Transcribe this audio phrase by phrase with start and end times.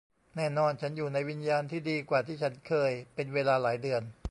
[0.35, 4.01] แน่นอนฉันอยู่ในวิญญาณที่ดีกว่าที่ฉันเคยเป็นเวลาหลายเดือน